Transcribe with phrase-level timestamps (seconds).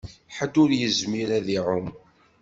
[0.37, 1.87] Ḥedd ur yezmir ad iɛum.